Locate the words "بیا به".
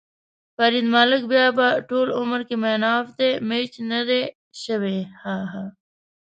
1.31-1.67